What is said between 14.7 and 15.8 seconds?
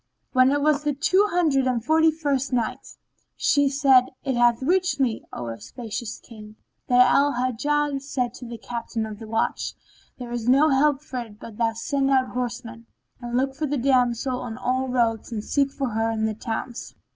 the roads and seek